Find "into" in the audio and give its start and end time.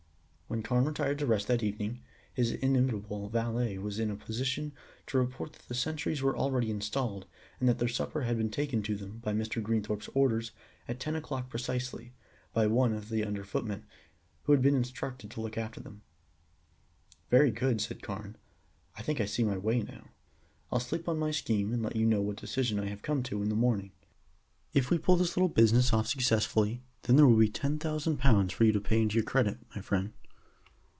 29.01-29.15